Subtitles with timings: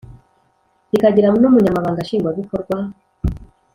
[0.91, 2.77] rikagira n Umunyamabanga Nshingwabikorwa